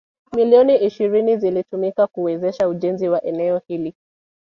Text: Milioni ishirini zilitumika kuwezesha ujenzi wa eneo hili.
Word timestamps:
Milioni 0.33 0.77
ishirini 0.77 1.37
zilitumika 1.37 2.07
kuwezesha 2.07 2.67
ujenzi 2.67 3.09
wa 3.09 3.23
eneo 3.25 3.61
hili. 3.67 3.93